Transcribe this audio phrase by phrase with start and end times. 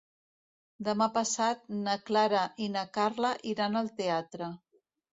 [0.87, 4.55] Demà passat na Clara i na Carla iran al teatre.